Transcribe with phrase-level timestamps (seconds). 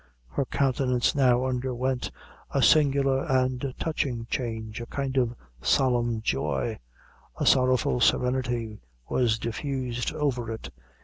[0.29, 2.09] Her countenance now underwent
[2.49, 6.79] a singular and touching change a kind of solemn joy
[7.39, 8.79] a sorrowful serenity
[9.09, 10.71] was diffused over it.